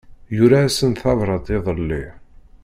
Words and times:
Yura-asen 0.35 0.91
tabrat 1.01 1.47
iḍelli. 1.55 2.03